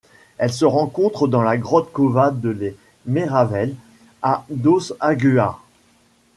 Elle 0.39 0.51
se 0.51 0.65
rencontre 0.65 1.27
dans 1.27 1.43
la 1.43 1.57
grotte 1.57 1.91
Cova 1.93 2.31
de 2.31 2.49
les 2.49 2.75
Meravelles 3.05 3.75
à 4.23 4.47
Dos 4.49 4.81
Aguas. 4.99 5.59